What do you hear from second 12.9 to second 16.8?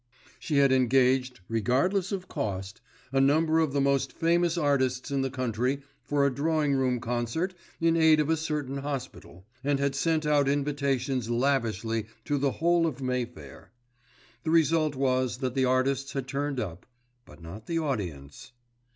Mayfair. The result was that the artists had turned